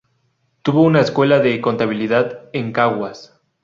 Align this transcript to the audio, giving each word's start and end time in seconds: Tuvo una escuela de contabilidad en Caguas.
Tuvo 0.63 0.81
una 0.81 0.99
escuela 0.99 1.37
de 1.37 1.61
contabilidad 1.61 2.49
en 2.53 2.71
Caguas. 2.71 3.39